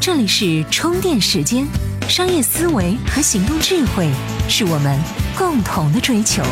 [0.00, 1.66] 这里是充电时间，
[2.08, 4.08] 商业思维和行动智慧
[4.48, 4.98] 是我们
[5.36, 6.42] 共同的追求。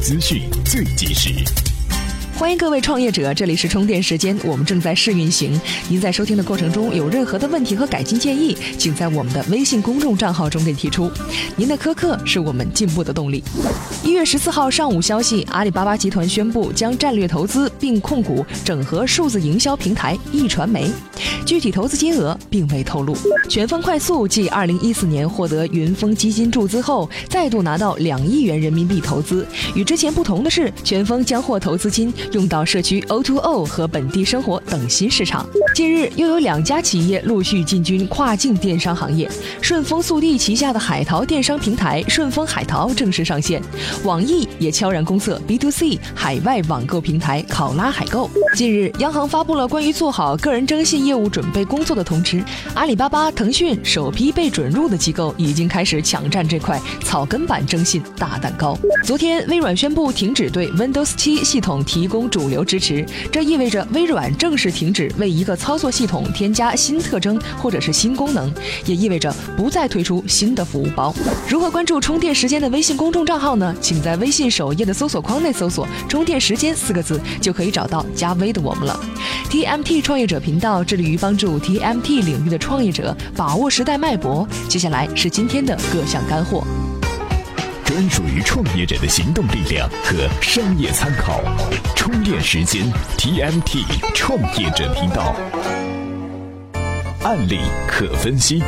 [0.00, 1.61] 资讯最及时。
[2.34, 5.60] 欢迎各位创业者，这里是充电时间，我们正在试运行。
[5.88, 11.10] 您在收听的过程中有任何的问题和改进建议，请在我们的微信公众账号中给提出。
[11.56, 13.44] 您的苛刻是我们进步的动力。
[14.02, 20.90] 一月十四号上午消息，阿里巴巴集团宣布将战略投资并控股整合数字营销平台易传媒，
[21.46, 23.16] 具体投资金额并未透露。
[23.48, 29.46] 全峰快速继二零一四年获得云峰基金注资后，再度拿到两亿元人民币投资。
[29.76, 32.12] 与之前不同的是，全峰将获投资金。
[32.30, 35.46] 用到社区 O2O 和本地生活等新市场。
[35.74, 39.28] 近日，又有两家企业陆续进军跨境电商行业。
[39.60, 43.62] 顺丰速递旗下的海淘电商平台顺丰海淘正式上线，
[44.04, 48.30] 网易也悄然公测 B to C 海外网购平台考拉海购。
[48.54, 52.44] 近日，央行发布了关于做好个人征信业务准备工作的通知。
[52.74, 58.76] 阿里巴巴、腾讯首批被准入的机构已经开始抢占这块草根版征信大蛋糕。
[59.04, 68.52] 昨天，微软宣布停止对 Windows 7系统提供供主流支持，这意味着微软正式停止为一个操作系统添加新特征或者是新功能，
[68.84, 71.14] 也意味着不再推出新的服务包。
[71.48, 73.74] 如何关注充电时间的微信公众账号呢？
[73.80, 79.00] 请在微信首页的搜索框内搜索“充电时间”四个字，就可以找到加微的我们了。
[79.48, 84.46] TMT 创业者频道致力于帮助 TMT 领域的创业者把握时代脉搏。
[84.68, 86.62] 接下来是今天的各项干货。
[87.92, 91.42] 专属于创业者的行动力量和商业参考，
[91.94, 95.36] 充电时间 TMT 创业者频道，
[97.22, 98.62] 案例可分析。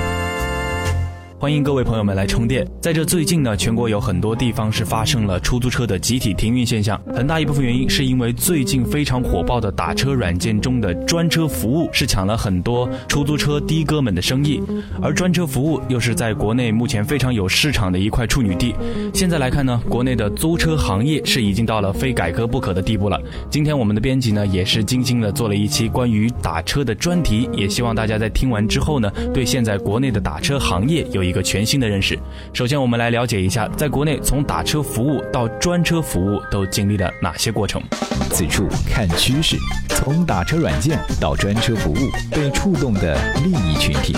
[1.44, 2.66] 欢迎各位朋友们来充电。
[2.80, 14.58] 在这最近呢，全国有很多地方是发生了出租车的集体停运现象，很大一部分原因是因为最近非常火爆的打车软件中的专车服务是抢了很多出租车的哥们的生意，
[15.02, 18.74] 而专车服务又是在国内目前非常有市场的一块处女地。
[19.12, 23.20] 现在来看呢，国内的租车行业是已经到了非改革不可的地步了。
[23.50, 32.18] 今天我们的编辑呢也是精心的做了一期关于打车的专题，也希望大家在听完之后呢，对现在国内的打车行业有一个全新的认识。
[32.52, 37.82] 首先，我们来了解一下，在国内从打车服务到专车服务都经历了哪些过程。
[38.30, 39.56] 此处看趋势，
[39.88, 41.96] 从打车软件到专车服务，
[42.30, 44.14] 被触动的利益群体。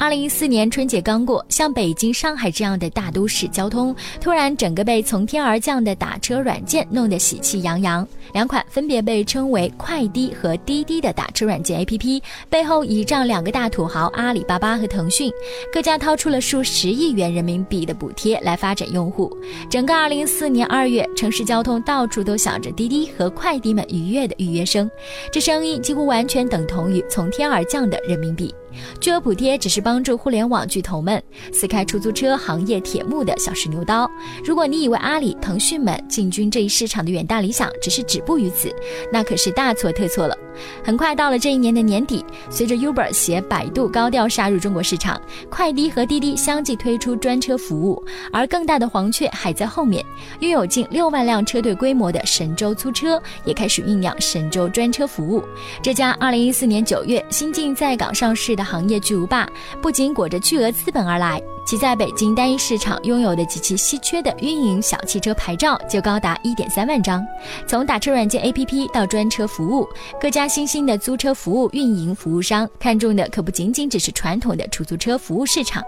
[0.00, 8.08] 二零一四年春节刚过，像北京、上海这样的大都市交通，突然整个被从天而降的打车软件弄得喜气洋洋。
[8.32, 15.30] 两款分别被称为快滴和滴滴的打车软件 APP，背后倚仗两个大土豪阿里巴巴和腾讯，
[15.70, 19.30] 各家掏出了数十亿元人民币的补贴来发展用户。
[19.68, 24.90] 整个二零一四年二月，城市交通到处都响着滴滴和快滴们愉悦的预约声，
[25.30, 28.54] 这声音几乎完全等同于从天而降的人民币。
[29.00, 31.22] 巨额补贴只是帮助互联网巨头们
[31.52, 34.10] 撕开出租车行业铁幕的小试牛刀。
[34.44, 38.74] 如果你以为阿里、腾讯们进军这一市场的远大理想只是止步于此，
[39.12, 40.36] 那可是大错特错了。
[40.84, 50.04] 很快到了这一年的年底，随着 Uber 携百度高调杀入中国市场，快滴和滴滴相继推出专车服务，而更大的黄雀还在后面。
[50.40, 55.44] 拥有近六万辆车队规模的神州租车也开始酝酿神州专车服务。
[55.82, 59.48] 这家2014年9月新晋在港上市的行业巨无霸，
[59.80, 61.40] 不仅裹着巨额资本而来。
[61.64, 67.24] 其在北京单一市场拥有的极其稀缺的运营小汽车牌照就高达一点三万张。
[67.66, 69.86] 从打车软件 APP 到专车服务，
[70.20, 75.82] 各家新兴的租车服务运营服务商看中的可不仅仅只是传统的出租车服务市场。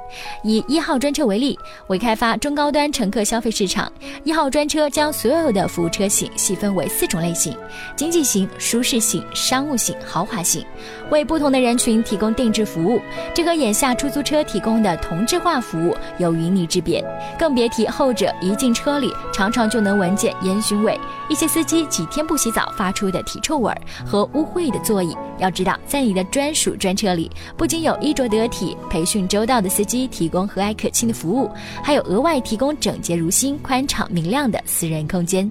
[0.44, 1.58] 以一号专车为例，
[1.88, 3.90] 为开发中高端乘客消费市场，
[4.22, 7.56] 一号专车将所有的服务车型细分为四种类型：
[7.96, 10.64] 经济型、舒适型、商务型、豪华型，
[11.10, 13.00] 为不同的人群提供定制服务。
[13.34, 15.61] 这和眼下出租车提供的同质化。
[15.62, 17.02] 服务有云泥之别，
[17.38, 23.72] 更别提后者一进车里，常常就能闻见烟熏味，一些司机几天不洗澡发出的体臭味
[24.04, 25.16] 和污秽的座椅。
[25.38, 31.50] 要知道，在你的专属专车里，不仅有衣着得体、培训周到的司机提供和蔼可亲的服务，
[31.82, 35.50] 还有额外提供整洁如新、宽敞明亮的私人空间。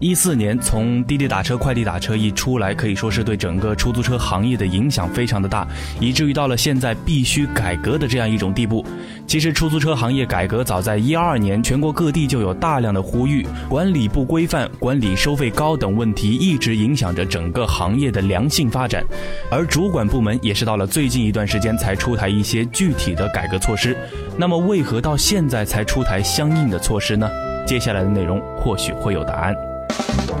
[0.00, 5.66] 一四年从滴滴打车、快递打车一出来，可以说是对整个出租车行业的影响非常的大，
[6.00, 8.84] 以至于到了现在必须改革的这样一种地步。
[9.26, 19.04] 其实出租车行业改革早在一二年，全国各地就有大量的呼吁，管理不规范、管理收费高等问题一直影响着整个行业的良性发展。
[19.50, 23.96] 而主管部门也是到了最近一段时间才出台一些具体的改革措施。
[24.36, 27.28] 那么为何到现在才出台相应的措施呢？
[27.66, 29.67] 接下来的内容或许会有答案。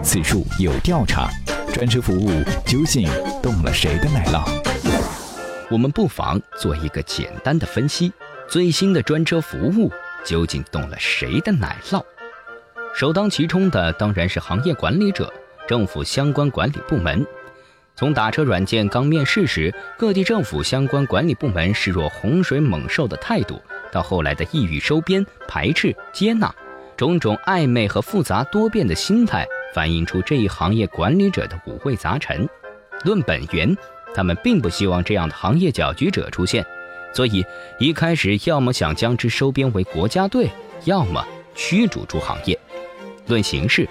[0.02, 1.28] 此处有调查，
[1.72, 2.30] 专车服务
[2.64, 3.08] 究竟
[3.42, 4.42] 动了谁的奶酪？
[5.70, 8.12] 我们不妨做一个简单的分析：
[8.48, 9.92] 最新的专车服务
[10.24, 12.02] 究竟动了谁的奶酪？
[12.94, 15.32] 首当其冲的当然是行业管理者、
[15.66, 17.24] 政府相关管理部门。
[17.94, 23.60] 从打车软件刚面世时，各地政府相关管理部门视若洪水猛兽的态度，
[23.92, 26.54] 到后来的意欲收编、排斥、接纳。
[26.96, 29.46] 种种暧昧和复杂多变的心态，
[29.78, 32.48] 反映出这一行业管理者的五味杂陈。
[33.04, 33.76] 论本源，
[34.12, 36.66] 他们并不希望这样的行业搅局者出现，
[37.14, 37.46] 所以
[37.78, 40.50] 一开始要么想将之收编为国家队，
[40.86, 42.58] 要么驱逐出行业。
[43.28, 43.88] 论形式，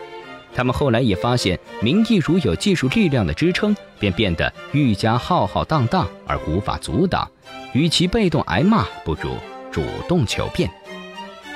[0.53, 7.25] 他们后来也发现，名义如有技术力量的支撑，便变得愈加浩浩荡荡而无法阻挡。
[7.71, 9.37] 与其被动挨骂，不如
[9.71, 10.69] 主动求变。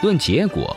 [0.01, 0.74] 论结果。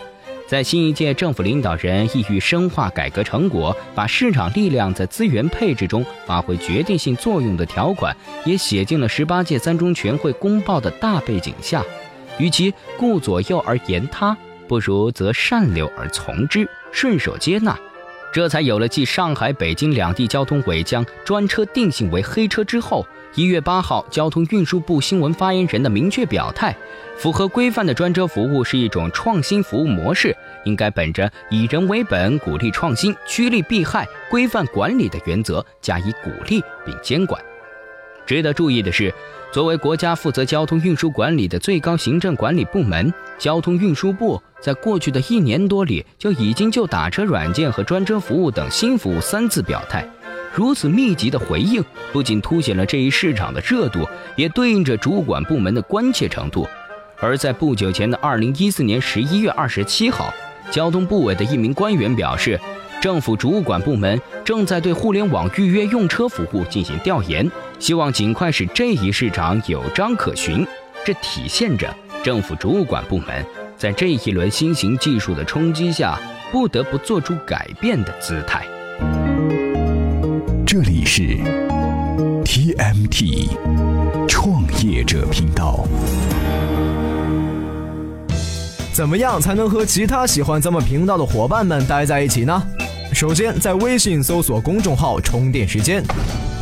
[0.54, 11.82] 在新一届政府领导人意欲深化改革成果，把市场力量在资源配置中发挥决定性作用的条款，也写进了十八届三中全会公报的大背景下。
[12.38, 14.36] 与其顾左右而言他，
[14.68, 17.76] 不如则善流而从之，顺手接纳。
[18.32, 23.04] 这才有了继上海、北京两地交通委将专车定性为黑车之后，
[23.34, 26.76] 一月八号交通运输部新闻发言人的明确表态：
[27.16, 37.40] 符合规范的专车服务是一种创新服务模式，应该本着以人为本、鼓励创新、趋利避害、规范管理的原则加以鼓励并监管。
[38.26, 39.12] 值得注意的是，
[39.52, 50.08] 作为国家负责交通运输管理的最高行政管理部门，交通运输部在过去的一年多里就已经就打车软件和专车服务等新服务三次表态。
[50.54, 56.66] 如此密集的回应，不仅凸显了这一市场的热度，也对应着主管部门的关切程度。
[57.20, 60.32] 而在不久前的二零一四年十一月二十七号，
[60.70, 62.60] 交通部委的一名官员表示。
[63.00, 67.46] 政府主管部门正在对互联网预约用车服务进行调研，
[67.78, 70.66] 希望尽快使这一市场有章可循。
[71.04, 73.44] 这体现着政府主管部门
[73.76, 76.18] 在这一轮新型技术的冲击下，
[76.50, 78.64] 不得不做出改变的姿态。
[80.66, 81.36] 这里是
[82.46, 83.50] TMT
[84.26, 85.86] 创业者频道。
[88.94, 92.62] 怎么样才能和其他喜欢咱们频道的伙伴们待在一起呢？
[93.12, 96.00] 首先，在微信搜索公众号“充电时间”，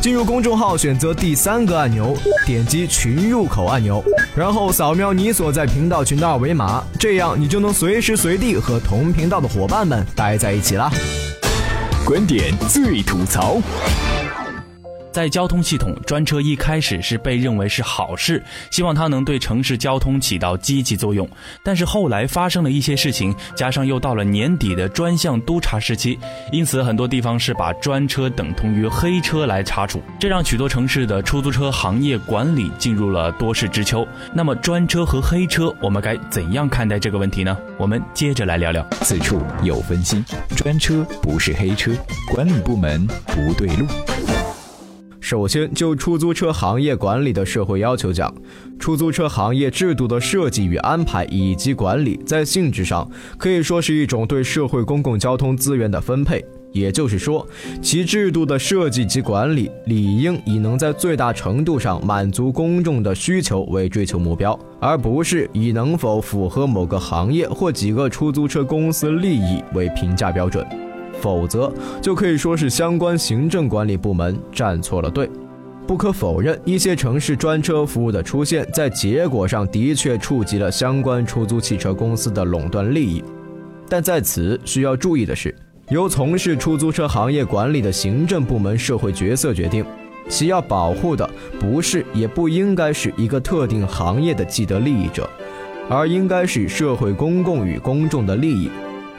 [0.01, 4.03] 进入公众号，选择第三个按钮，点击群入口按钮，
[4.35, 10.91] 然后扫描你所在频道群的二维码，这样你就能随时随地和同频道的伙伴们待在一起啦。
[12.03, 13.61] 观点最吐槽。
[15.13, 21.29] 在交通系统，专车一开始是被认为是好事，希望它能对城市交通起到积极作用。
[21.63, 26.17] 但是后来发生了一些事情，加上又到了年底的专项督查时期，
[26.51, 34.07] 因此很多地方是把专车等同于黑车来查处，这让许多城市的出租车行业管理进入了多事之秋。
[34.33, 37.55] 那么专车和黑车，我们该怎样看待这个问题呢？
[37.77, 38.83] 我们接着来聊聊。
[39.03, 40.23] 此处有分析：
[40.55, 41.91] 专车不是黑车，
[42.33, 43.85] 管理部门不对路。
[45.33, 48.31] 首先，就出租车行业管理的社会要求讲，
[48.77, 56.45] 出租车行业制度的设计与安排以及管理，在性质上可以说是一种对社会公共交通资源的分配。
[56.71, 57.47] 也就是说，
[57.81, 70.63] 其制度的设计及管理理应以能在最大程度上满足公众的需求为追求目标，而不是以能否符合某个行业或几个出租车公司利益为评价标准。
[71.23, 75.29] 否则，就可以说是相关行政管理部门站错了队。
[75.87, 83.23] 不可否认，一些城市专车服务的出现，在结果上的确触及了相关出租汽车公司的垄断利益。
[83.87, 85.55] 但在此需要注意的是，
[85.87, 89.85] 由从事出租车行业管理的行政部门社会角色决定，
[90.27, 95.29] 其要保护的不是，也不应该是一个特定行业的既得利益者，
[95.89, 98.69] 而应该是社会公共与公众的利益。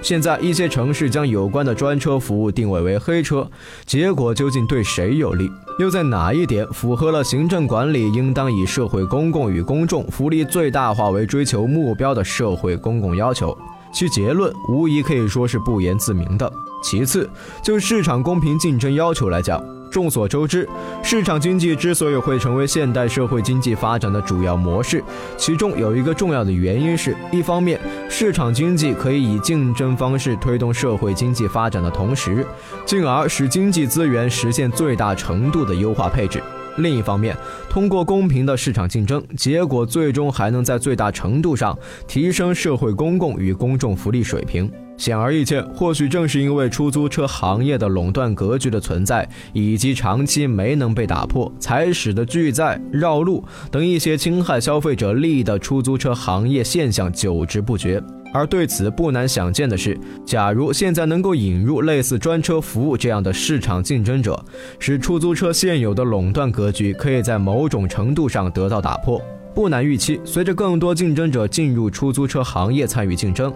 [0.05, 3.51] 现在一些城市将有关的专车服务定位为黑车，
[3.87, 5.51] 结果究竟对谁有利？
[5.79, 13.57] 又在哪一点符合了行政管理应当以社会公共与公众福利最大化为追求目标的社会公共要求？
[13.95, 16.53] 其结论无疑可以说是不言自明的。
[16.83, 17.27] 其次，
[17.63, 19.59] 就市场公平竞争要求来讲，
[19.95, 20.69] 众所周知，
[21.05, 25.01] 市场经济之所以会成为现代社会经济发展的主要模式，
[25.37, 32.45] 其中有一个重要的原因是，一方面，市场经济可以以竞争方式推动社会经济发展的同时，
[32.85, 36.43] 进而使经济资源实现最大程度的优化配置。
[36.79, 37.37] 另一方面，
[37.71, 44.69] 通过公平的市场竞争，结果最终还能在最大程度上提升社会公共与公众福利水平。
[44.97, 58.03] 显而易见，或许正是因为出租车行业的垄断格局的存在，以及长期没能被打破，才使得拒载、绕路等一些侵害消费者利益的出租车行业现象久治不绝。
[58.33, 64.45] 而对此，不难想见的是，假如现在能够引入类似专车服务这样的市场竞争者，
[64.81, 69.21] 使出租车现有的垄断格局可以在某种程度上得到打破。
[69.55, 73.53] 不难预期，随着更多竞争者进入出租车行业参与竞争，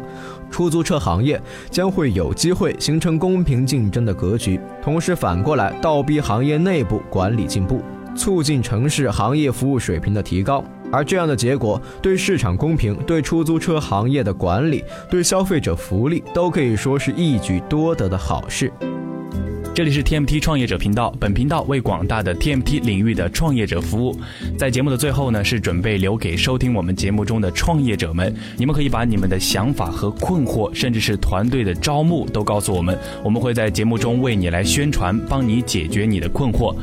[0.48, 1.40] 出租车行业
[1.70, 7.82] 将会有机会形成公平竞争的格局，同时反过来倒逼行业内部管理进步，
[8.16, 10.62] 促进城市行业服务水平的提高。
[10.90, 18.72] 而这样的结果，对市场公平、对出租车行业的管理、对消费者福利，都可以说是一举多得的好事。
[19.78, 24.18] 这里是 TMT 创业者频道，本频道为广大的 TMT 领域的创业者服务。
[24.58, 36.74] 在节目的最后呢，是准备留给收听我们节目中的创业者们，你们可以把你们的想法和困惑，甚至是团队的招募都告诉我们，我们会在节目中为你来宣传，帮你解决你的困惑。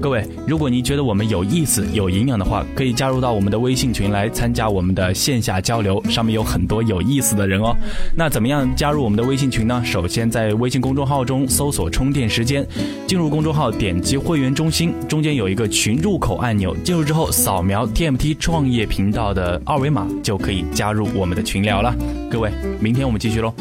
[0.00, 7.76] 各位，如果你觉得我们有意思、有营养的话，可以加入到我们的微信群来参加我们的线下交流，上面有很多有意思的人哦。
[8.16, 9.80] 那怎么样加入我们的微信群呢？
[9.84, 12.66] 首先在微信公众号中搜索“充电时间”，
[13.06, 21.94] 进入公众号，点击会员中心，中间有一个群入口按钮，进入之后扫描 TMT 创业频道的二维码，就可以加入我们的群聊了。
[22.30, 23.52] 各位，明天我们继续喽。